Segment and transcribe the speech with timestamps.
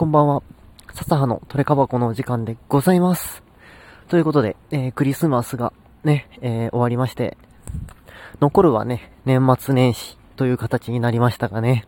[0.00, 0.42] こんばんは。
[0.94, 3.42] 笹葉のトレカバコのお時間でございます。
[4.08, 7.36] ということで、えー、クリスマスがね、えー、終わりまして、
[8.40, 11.86] 残るはね、年末年始という形になりましたがね、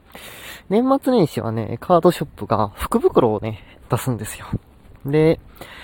[0.68, 4.44] 年末年始はね、カードショップが福袋をね、出すんですよ。
[5.04, 5.40] で、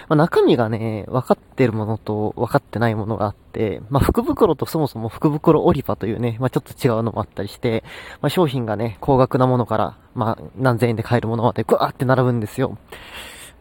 [0.08, 7.84] まあ、中身がね、分かってるものと分かってないものがあって、まあ、福袋とそもそも福袋オリパというね、まあ、ちょっと違うのもあったりして、
[8.20, 12.78] まあ、商品がね、高額なものから、まあ、何千円で買えるものまでグワーって並ぶんですよ。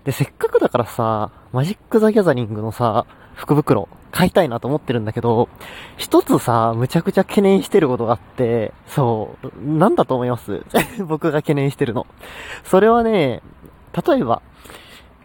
[0.04, 3.05] で、せっかくだからさ、マジック・ザ・ギャザリングのさ、
[3.36, 5.50] 福袋買いたいなと思ってるんだけど、
[5.97, 10.64] 一つさ、むちゃくちゃ懸念してることがあって、そう、なんだと思います？
[11.05, 12.08] 僕が懸念してるの。
[12.64, 13.42] それはね、
[14.08, 14.42] 例えば、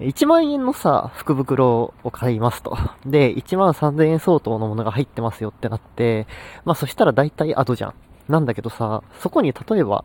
[0.01, 2.77] 1万円のさ、福袋を買いますと。
[3.07, 6.27] で、1万3000円相当のものが入ってますよってなって、
[6.65, 7.95] まあそしたら大体アドじゃん。
[8.29, 10.05] なんだけどさ、そこに例えば、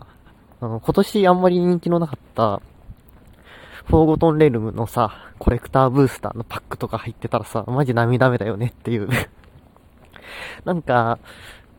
[0.59, 2.62] あの、今年あんまり人気のなかった、
[3.86, 9.08] フォーゴトンレルムのさ、コレクターブースターのパックとか入ってたらさ、マジ涙目だよねっていう
[10.66, 11.20] なんか、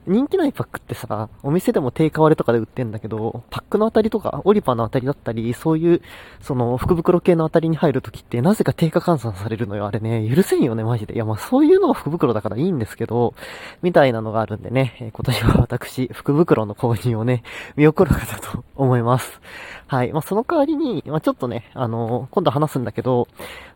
[0.08, 6.02] 人気ないパックってさ、お店でも定価割れとかで売ってんだけど、パックのあたりとか、オリパーのあたりだったり、そういう、
[6.40, 9.86] その、福袋系のあたりに入るときって、なぜか定価換算されるのよ。
[9.86, 11.14] あれね、許せんよね、マジで。
[11.14, 13.34] いや、まあそういうのは福袋だからいいんですけど、
[13.82, 17.42] みたいなのがあるんでね、今年は私、福袋の購入をね、
[17.76, 19.40] 見送るかと思います。
[19.88, 20.12] はい。
[20.12, 23.26] まあその代わりに、まあちょっとね、あのー、今度話すんだけど、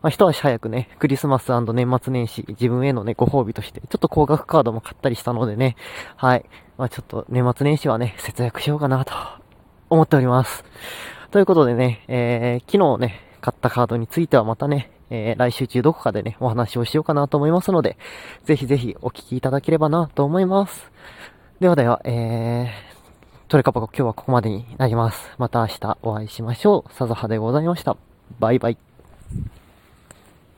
[0.03, 5.75] まあ一足早くね、クリスマス年末年始、自分へのね、ご褒美として、ちょっと高額カードも買ったりしたのでね、
[6.17, 6.45] はい。
[6.77, 9.15] まあちょっと年末年始はね、節約しようかなと
[9.89, 10.65] 思っております。
[11.31, 17.97] ということでね、えー、昨日ね、買ったカードについてはまたね、えー、来週中どこかでね、お話をしようかなと思いますので、
[18.45, 20.91] ぜひぜひお聞きいただければなと思います。
[21.61, 22.92] ではでは、えー、
[23.53, 25.31] トレカパコ今日はここまでになります。
[25.37, 26.95] また明日お会いしましょう。
[26.95, 27.99] さぞはでございました。
[28.41, 28.79] バイバイ。